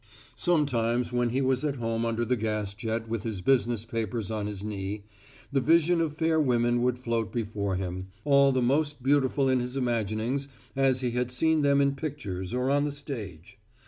[0.35, 4.47] Sometimes when he was at home under the gas jet with his business papers on
[4.47, 5.03] his knee,
[5.51, 9.77] the vision of fair women would float before him, all the most beautiful in his
[9.77, 13.59] imaginings as he had seen them in pictures or on the stage.